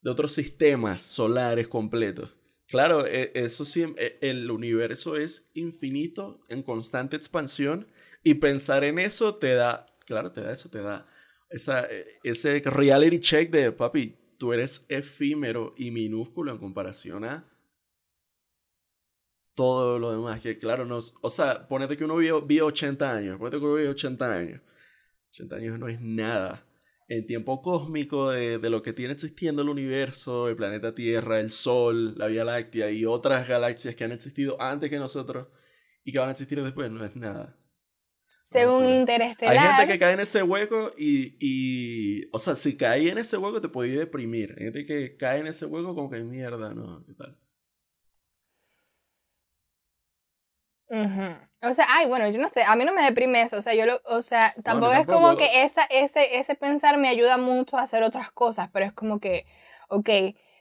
[0.00, 2.34] de otros sistemas solares completos.
[2.66, 7.86] Claro, e, eso sí, e, el universo es infinito, en constante expansión,
[8.24, 11.06] y pensar en eso te da, claro, te da eso, te da
[11.48, 17.48] esa, e, ese reality check de, papi, tú eres efímero y minúsculo en comparación a
[19.56, 23.58] todo lo demás, que claro, no, o sea, ponete que uno vio, 80 años, ponete
[23.58, 24.60] que uno vio 80 años,
[25.30, 26.64] 80 años no es nada
[27.08, 31.50] en tiempo cósmico de, de, lo que tiene existiendo el universo, el planeta Tierra, el
[31.50, 35.48] Sol, la Vía Láctea y otras galaxias que han existido antes que nosotros
[36.04, 37.56] y que van a existir después, no es nada.
[38.44, 39.56] según Interestelar.
[39.56, 43.38] Hay gente que cae en ese hueco y, y o sea, si cae en ese
[43.38, 44.54] hueco te puede deprimir.
[44.58, 47.04] Hay gente que cae en ese hueco como que mierda, ¿no?
[47.06, 47.38] ¿Qué tal?
[50.88, 53.74] O sea, ay, bueno, yo no sé, a mí no me deprime eso, o sea,
[53.74, 57.76] yo lo, o sea, tampoco, es como que esa, ese, ese pensar me ayuda mucho
[57.76, 59.46] a hacer otras cosas, pero es como que,
[59.88, 60.08] ok,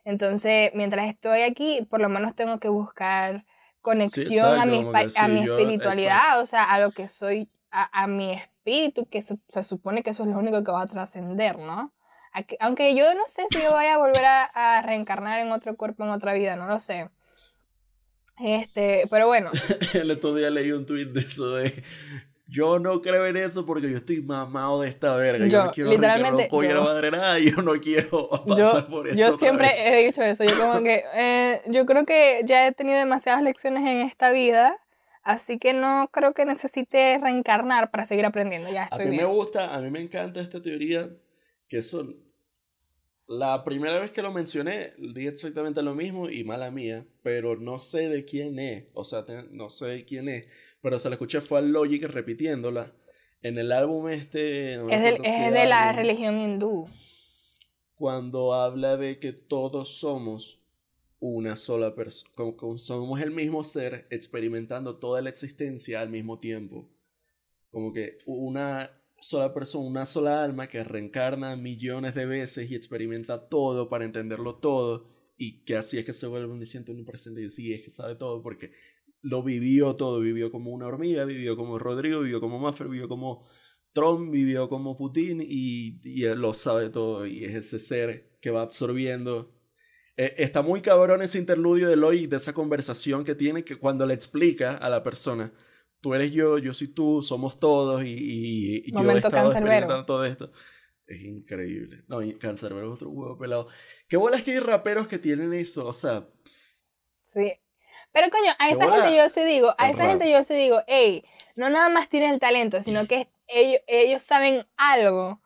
[0.04, 3.46] entonces mientras estoy aquí, por lo menos tengo que buscar
[3.82, 4.84] conexión a, mi,
[5.18, 10.02] a mi espiritualidad, o sea, a lo que soy, a, mi espíritu, que se supone
[10.02, 11.94] que eso es lo único que va a trascender, ¿no?
[12.60, 16.10] Aunque yo no sé si yo voy a volver a reencarnar en otro cuerpo en
[16.10, 17.10] otra vida, no lo sé.
[18.38, 19.52] Este, pero bueno.
[19.94, 21.84] El otro día leí un tweet de eso de
[22.48, 25.48] yo no creo en eso porque yo estoy mamado de esta verga.
[25.48, 29.18] Yo, no quiero literalmente, yo, la madre nada y yo no quiero pasar por esto.
[29.18, 30.44] Yo siempre he dicho eso.
[30.44, 34.78] Yo como que eh, yo creo que ya he tenido demasiadas lecciones en esta vida.
[35.24, 38.70] Así que no creo que necesite reencarnar para seguir aprendiendo.
[38.70, 41.10] Ya estoy a mí me gusta, a mí me encanta esta teoría
[41.68, 42.16] que son
[43.28, 47.80] la primera vez que lo mencioné, di exactamente lo mismo y mala mía, pero no
[47.80, 50.48] sé de quién es, o sea, no sé de quién es,
[50.82, 52.94] pero se la escuché fue al Logic repitiéndola
[53.42, 54.74] en el álbum este...
[54.74, 56.88] es, de la religión hindú.
[57.96, 60.66] Cuando habla de que todos somos
[61.20, 62.32] una sola persona,
[62.78, 66.90] somos el mismo ser experimentando toda la existencia al mismo tiempo.
[67.72, 68.92] Como que una
[69.26, 74.58] sola persona, una sola alma que reencarna millones de veces y experimenta todo para entenderlo
[74.58, 77.82] todo y que así es que se vuelve un en un presente y sí es
[77.82, 78.74] que sabe todo porque
[79.22, 83.48] lo vivió todo, vivió como una hormiga, vivió como Rodrigo, vivió como Maffer, vivió como
[83.94, 88.62] Trump, vivió como Putin y, y lo sabe todo y es ese ser que va
[88.62, 89.56] absorbiendo.
[90.18, 94.06] Eh, está muy cabrón ese interludio de Loy de esa conversación que tiene que cuando
[94.06, 95.52] le explica a la persona
[96.06, 100.52] tú eres yo, yo soy tú, somos todos y, y, yo he estado todo esto.
[101.08, 102.04] Es increíble.
[102.08, 103.70] No, Cancerbero es otro huevo pelado.
[104.08, 106.28] Qué bolas que hay raperos que tienen eso, o sea.
[107.34, 107.60] Sí.
[108.12, 111.26] Pero coño, a esa gente yo sí digo, a esa gente yo sí digo, hey,
[111.56, 115.42] no nada más tienen el talento, sino que ellos, ellos saben algo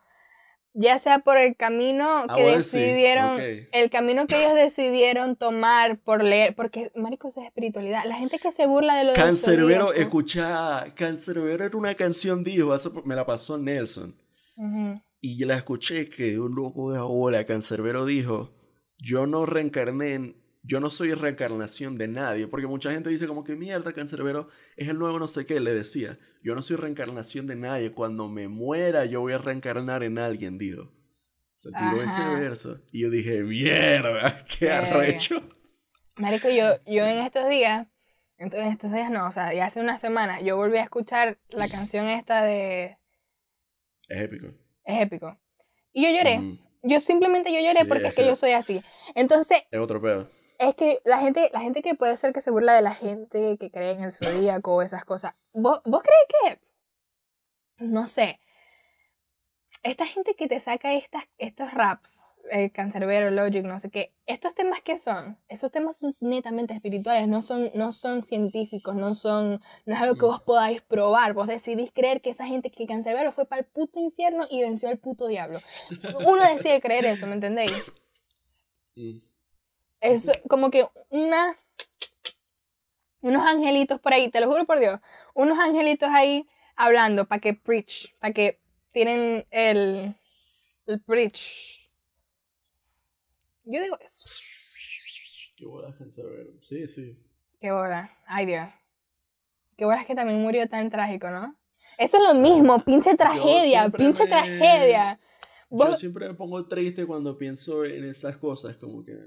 [0.73, 6.23] ya sea por el camino ah, que decidieron, el camino que ellos decidieron tomar por
[6.23, 8.03] leer, porque marico, eso es espiritualidad.
[8.05, 12.75] La gente que se burla de lo de Cancerbero, escucha, Cancerbero era una canción, dijo,
[13.05, 14.15] me la pasó Nelson.
[15.21, 18.53] Y la escuché que un loco de ahora, Cancerbero dijo,
[18.97, 23.43] yo no reencarné en yo no soy reencarnación de nadie, porque mucha gente dice como
[23.43, 27.47] que mierda, Cancerbero es el nuevo no sé qué, le decía, yo no soy reencarnación
[27.47, 30.91] de nadie, cuando me muera yo voy a reencarnar en alguien, digo.
[31.55, 35.41] Se tiró ese verso y yo dije, mierda, qué arrecho.
[36.15, 37.87] Marico, yo, yo en estos días,
[38.37, 41.67] en estos días no, o sea, ya hace una semana, yo volví a escuchar la
[41.67, 42.97] canción esta de...
[44.07, 44.47] Es épico.
[44.85, 45.37] Es épico.
[45.91, 46.59] Y yo lloré.
[46.81, 48.81] Yo simplemente yo lloré porque es que yo soy así.
[49.13, 49.63] Entonces...
[49.69, 52.73] Es otro pedo es que la gente, la gente que puede ser que se burla
[52.73, 56.59] de la gente que cree en el zodíaco o esas cosas, ¿vos, vos crees
[57.77, 58.41] que, no sé,
[59.81, 64.53] esta gente que te saca estas, estos raps, el cancerbero, logic, no sé qué, estos
[64.53, 69.61] temas que son, esos temas son netamente espirituales, no son, no son científicos, no son,
[69.85, 73.31] no es algo que vos podáis probar, vos decidís creer que esa gente que cancerbero
[73.31, 75.61] fue para el puto infierno y venció al puto diablo.
[76.27, 77.93] Uno decide creer eso, ¿me entendéis?
[80.01, 81.57] Es como que una.
[83.21, 84.99] Unos angelitos por ahí, te lo juro por Dios.
[85.33, 88.61] Unos angelitos ahí hablando para que preach, para que
[88.93, 90.15] tienen el,
[90.85, 91.89] el preach.
[93.65, 94.23] Yo digo eso.
[95.57, 95.93] Qué bola,
[96.61, 97.17] Sí, sí.
[97.59, 98.17] Qué bola.
[98.25, 98.69] Ay, Dios.
[99.75, 101.55] Qué bola es que también murió tan trágico, ¿no?
[101.97, 105.19] Eso es lo mismo, pinche tragedia, pinche tragedia.
[105.69, 109.17] Yo siempre me pongo triste cuando pienso en esas cosas, como que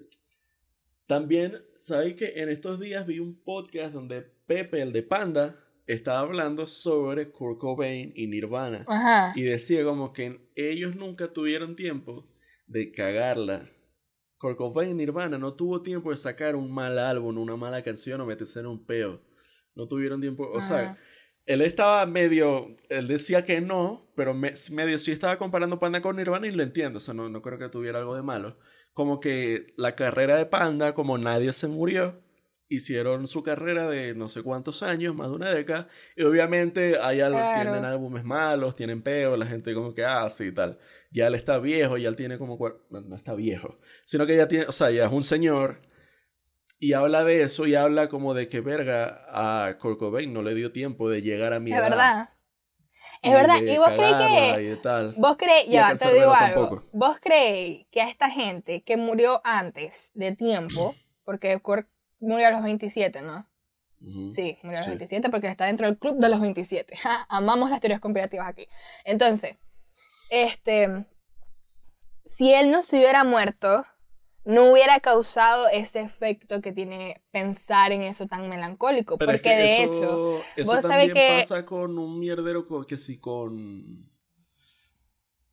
[1.07, 6.21] también, ¿sabéis que en estos días vi un podcast donde Pepe, el de Panda, estaba
[6.21, 8.87] hablando sobre Kurt Cobain y Nirvana.
[9.35, 12.29] Y decía como que ellos nunca tuvieron tiempo
[12.67, 13.69] de cagarla.
[14.38, 18.21] Kurt Cobain y Nirvana no tuvo tiempo de sacar un mal álbum, una mala canción
[18.21, 19.20] o meterse en un peo.
[19.74, 20.99] No tuvieron tiempo, o sea,
[21.47, 26.47] él estaba medio, él decía que no, pero medio sí estaba comparando Panda con Nirvana
[26.47, 28.59] y lo entiendo, o sea, no, no creo que tuviera algo de malo
[28.95, 32.22] como que la carrera de Panda, como nadie se murió,
[32.68, 37.20] hicieron su carrera de no sé cuántos años, más de una década, y obviamente hay
[37.20, 40.78] algo, tienen álbumes malos, tienen peor, la gente como que, ah, sí, tal.
[41.11, 42.59] Ya él está viejo, ya él tiene como,
[42.90, 45.80] no, está viejo, sino que ya tiene, o sea, ya es un señor,
[46.78, 50.72] y habla de eso, y habla como de que, verga, a Kurt no le dio
[50.72, 51.82] tiempo de llegar a mi edad.
[51.82, 52.28] verdad.
[53.23, 55.14] Es verdad, y vos crees que.
[55.16, 56.83] Vos crees, ya, te digo algo.
[56.93, 60.95] Vos crees que a esta gente que murió antes de tiempo,
[61.25, 61.61] porque
[62.18, 63.47] murió a los 27, ¿no?
[64.01, 66.99] Sí, murió a los 27 porque está dentro del club de los 27.
[67.29, 68.66] Amamos las teorías conspirativas aquí.
[69.05, 69.57] Entonces,
[70.29, 71.07] este.
[72.25, 73.85] Si él no se hubiera muerto,
[74.45, 79.18] no hubiera causado ese efecto que tiene pensar en eso tan melancólico.
[79.18, 84.11] porque de hecho, eso vos también que pasa con un mierdero que sí con...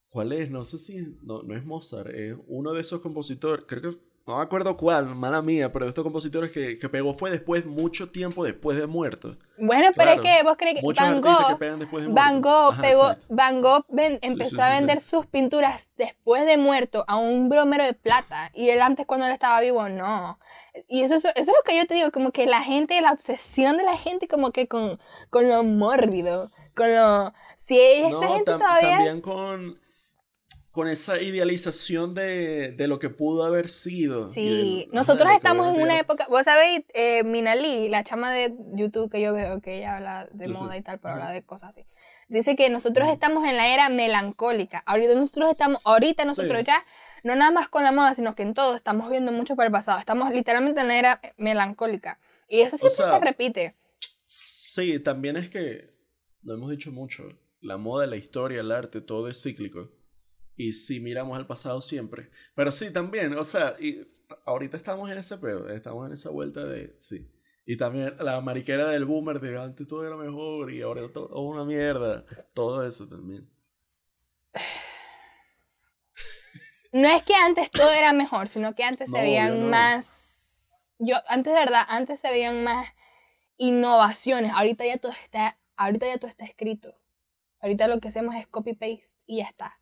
[0.10, 0.50] ¿Cuál es?
[0.50, 0.98] No sé si...
[1.22, 5.16] No, no es Mozart, es uno de esos compositores, creo que no me acuerdo cuál,
[5.16, 9.38] mala mía, pero estos compositores que, que, pegó fue después, mucho tiempo después de muerto.
[9.58, 11.58] Bueno, pero es que vos crees que Van Gogh,
[12.10, 13.86] Van Gogh, pegó, Van Gogh
[14.22, 18.84] empezó a vender sus pinturas después de muerto a un bromero de plata y él
[18.84, 20.38] antes cuando él estaba vivo no.
[20.88, 23.78] Y eso, eso, es lo que yo te digo, como que la gente, la obsesión
[23.78, 25.00] de la gente como que con,
[25.32, 27.34] con lo mórbido, con lo...
[27.66, 28.98] Si esa no, gente todavía...
[28.98, 29.89] También con
[30.72, 34.28] con esa idealización de, lo que pudo haber sido.
[34.28, 39.20] Sí, nosotros estamos en una época, vos sabéis, eh, Minali, la chama de YouTube que
[39.20, 41.86] yo veo, que ella habla de moda y tal, pero habla de cosas así,
[42.28, 44.84] dice que nosotros estamos en la era melancólica.
[44.86, 46.86] Ahorita nosotros estamos, ahorita nosotros ya,
[47.24, 49.72] no nada más con la moda, sino que en todo estamos viendo mucho para el
[49.72, 49.98] pasado.
[49.98, 52.20] Estamos literalmente en la era melancólica.
[52.48, 53.76] Y eso siempre se repite.
[54.26, 55.90] Sí, también es que,
[56.44, 57.24] lo hemos dicho mucho,
[57.60, 59.90] la moda, la historia, el arte, todo es cíclico
[60.60, 62.30] y sí miramos al pasado siempre.
[62.54, 64.06] Pero sí, también, o sea, y
[64.46, 67.32] ahorita estamos en ese pedo, estamos en esa vuelta de, sí.
[67.66, 71.64] Y también la mariquera del boomer de antes todo era mejor y ahora todo una
[71.64, 72.26] mierda.
[72.54, 73.50] Todo eso también.
[76.92, 80.92] No es que antes todo era mejor, sino que antes se veían más.
[80.98, 82.90] Yo, antes de verdad, antes se veían más
[83.56, 84.52] innovaciones.
[84.54, 86.96] Ahorita ya todo está, ahorita ya todo está escrito.
[87.62, 89.79] Ahorita lo que hacemos es copy paste y ya está.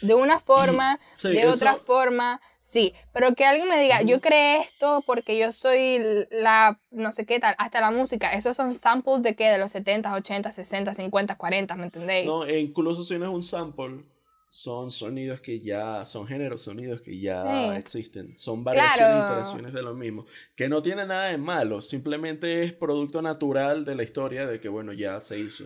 [0.00, 2.92] De una forma, de otra forma, sí.
[3.12, 7.40] Pero que alguien me diga, yo creé esto porque yo soy la, no sé qué
[7.40, 11.36] tal, hasta la música, esos son samples de qué, de los 70, 80, 60, 50,
[11.36, 12.26] 40, ¿me entendéis?
[12.26, 14.04] No, e incluso si no es un sample,
[14.48, 18.36] son sonidos que ya, son géneros, sonidos que ya existen.
[18.38, 20.26] Son variaciones e iteraciones de lo mismo.
[20.56, 24.68] Que no tiene nada de malo, simplemente es producto natural de la historia de que,
[24.68, 25.64] bueno, ya se hizo.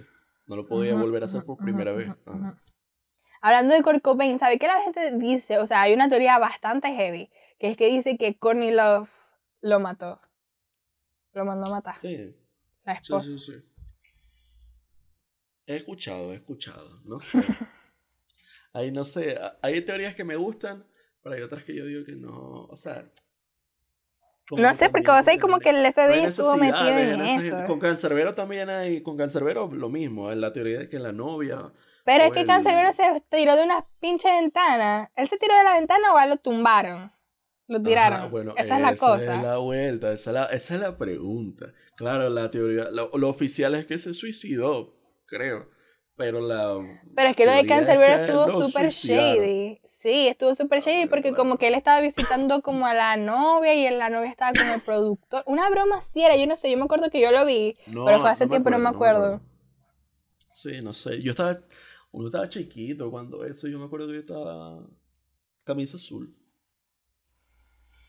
[0.49, 2.09] No lo podía volver a hacer por primera vez.
[3.45, 5.59] Hablando de Kurt Cobain, ¿sabe qué la gente dice?
[5.59, 7.29] O sea, hay una teoría bastante heavy,
[7.59, 9.11] que es que dice que Courtney Love
[9.61, 10.21] lo mató.
[11.33, 11.97] Lo mandó a matar.
[11.97, 12.37] Sí.
[12.85, 13.27] La esposa.
[13.27, 13.73] Sí, sí, sí.
[15.67, 17.01] He escuchado, he escuchado.
[17.05, 17.39] No sé.
[18.73, 19.37] Ahí no sé.
[19.61, 20.87] Hay teorías que me gustan,
[21.21, 22.67] pero hay otras que yo digo que no.
[22.67, 23.11] O sea.
[24.53, 27.67] No sé, porque vos sabés como que el FBI estuvo metido en eso.
[27.67, 29.03] Con Cancerbero también hay.
[29.03, 30.31] Con Cancerbero lo mismo.
[30.31, 31.73] En la teoría de que la novia
[32.05, 35.11] pero es que Cancerbero se tiró de una pinche ventana.
[35.15, 37.13] ¿Él se tiró de la ventana o a lo tumbaron?
[37.69, 38.31] Lo tiraron.
[38.31, 39.23] bueno, esa es la cosa.
[39.23, 41.73] Esa es la vuelta, esa es la, pregunta.
[41.97, 44.97] Claro, la teoría, lo, oficial es que se suicidó,
[45.27, 45.71] creo.
[46.17, 46.77] Pero la.
[47.15, 49.81] Pero es que lo de Cancerbero estuvo súper shady.
[50.03, 53.89] Sí, estuvo súper shady porque como que él estaba visitando como a la novia y
[53.97, 55.45] la novia estaba con el productor.
[55.47, 58.21] Una broma así era, yo no sé, yo me acuerdo que yo lo vi, pero
[58.21, 59.41] fue hace tiempo, no me acuerdo.
[60.51, 61.23] Sí, no sé.
[61.23, 61.59] Yo estaba,
[62.13, 64.87] uno estaba chiquito cuando eso, yo me acuerdo que yo estaba
[65.65, 66.37] camisa azul.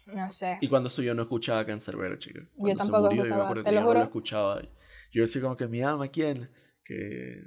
[0.06, 0.58] No sé.
[0.60, 2.42] Y cuando eso yo no escuchaba Cancerbero, chica.
[2.58, 4.62] yo tampoco se murió, yo me acuerdo que lo, escuchaba.
[5.12, 6.52] Yo decía como que mi alma, ¿quién?
[6.84, 7.44] Que...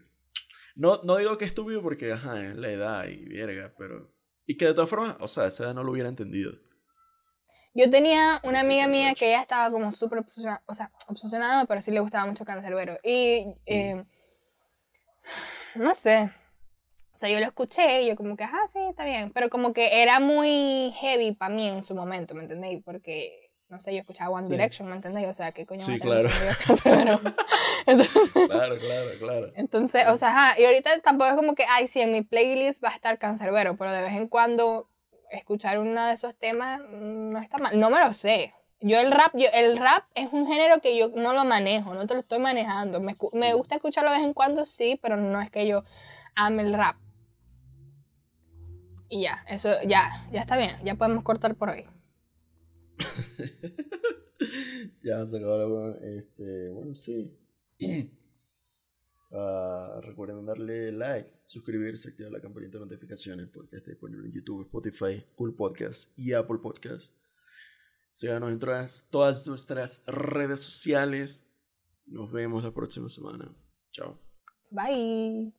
[0.74, 4.14] No, no digo que estúpido porque, ajá, es la edad y verga, pero...
[4.46, 6.52] Y que de todas formas, o sea, esa edad no lo hubiera entendido.
[7.74, 11.82] Yo tenía una amiga mía que ella estaba como súper obsesionada, o sea, obsesionada, pero
[11.82, 12.98] sí le gustaba mucho Cancerbero.
[13.02, 13.44] Y...
[13.44, 13.54] Mm.
[13.66, 14.06] Eh,
[15.74, 16.30] no sé,
[17.16, 19.30] o sea, yo lo escuché y yo como que, ah, sí, está bien.
[19.32, 22.82] Pero como que era muy heavy para mí en su momento, ¿me entendéis?
[22.84, 25.26] Porque, no sé, yo escuchaba One Direction, ¿me entendéis?
[25.28, 26.28] O sea, ¿qué coño Sí, claro.
[27.86, 29.50] claro, claro, claro.
[29.54, 32.84] Entonces, o sea, ajá, y ahorita tampoco es como que, ay, sí, en mi playlist
[32.84, 34.90] va a estar Cancerbero, pero de vez en cuando
[35.30, 37.80] escuchar uno de esos temas mm, no está mal.
[37.80, 38.52] No me lo sé.
[38.80, 42.06] Yo el rap, yo, el rap es un género que yo no lo manejo, no
[42.06, 43.00] te lo estoy manejando.
[43.00, 45.82] Me, me gusta escucharlo de vez en cuando, sí, pero no es que yo
[46.34, 46.96] ame el rap.
[49.08, 51.84] Y ya, eso ya, ya está bien, ya podemos cortar por hoy.
[55.02, 57.38] ya se acabó la este, bueno, sí.
[59.30, 64.62] Uh, recuerden darle like, suscribirse, activar la campanita de notificaciones porque está disponible en YouTube,
[64.62, 67.14] Spotify, Cool Podcast y Apple Podcast.
[68.10, 68.58] Síganos en
[69.10, 71.44] todas nuestras redes sociales.
[72.06, 73.54] Nos vemos la próxima semana.
[73.92, 74.18] Chao.
[74.70, 75.52] Bye.